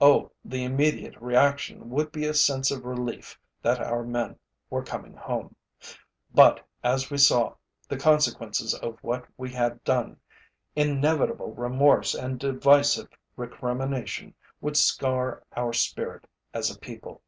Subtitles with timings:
[0.00, 4.38] Oh, the immediate reaction would be a sense of relief that our men
[4.70, 5.54] were coming home.
[6.34, 7.54] But as we saw
[7.86, 10.18] the consequences of what we had done,
[10.74, 17.20] inevitable remorse and divisive recrimination would scar our spirit as a people.